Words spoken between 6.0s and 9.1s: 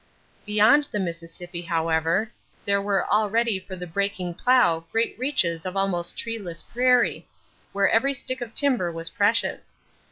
treeless prairie, where every stick of timber